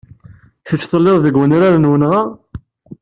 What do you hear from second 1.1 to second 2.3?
deg wenrar n wenɣa?